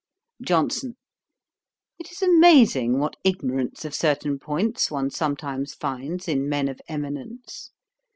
[0.41, 0.97] JOHNSON.
[1.99, 7.69] 'It is amazing what ignorance of certain points one sometimes finds in men of eminence.